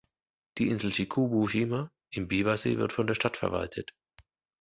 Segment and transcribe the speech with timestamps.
[0.57, 3.93] Die Insel Chikubu-shima im Biwa-See wird von der Stadt verwaltet.